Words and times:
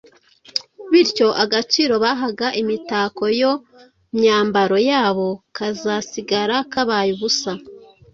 bityo 0.91 1.27
agaciro 1.43 1.93
bahaga 2.03 2.47
imitako 2.61 3.23
yo 3.41 3.51
myambaro 4.17 4.77
yabo 4.89 5.27
kazasigara 5.55 6.55
kabaye 6.71 7.09
ubusa. 7.17 7.51